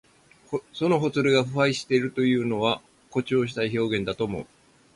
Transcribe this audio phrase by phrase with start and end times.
[0.73, 4.47] そのほつれが腐敗しているというのは、誇張した表現だと思う。